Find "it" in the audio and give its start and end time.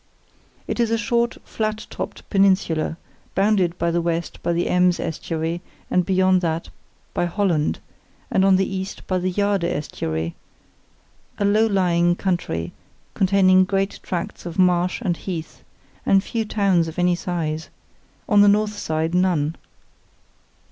0.67-0.79